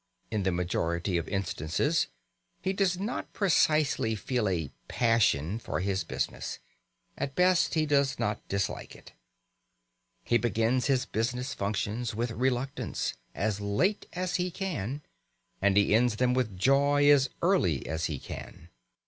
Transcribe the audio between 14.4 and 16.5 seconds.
can, and he ends them